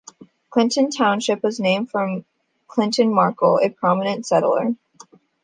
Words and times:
Clinton 0.49 0.89
Township 0.89 1.43
was 1.43 1.59
named 1.59 1.91
for 1.91 2.25
Clinton 2.67 3.11
Markell, 3.13 3.63
a 3.63 3.69
prominent 3.69 4.25
settler. 4.25 4.73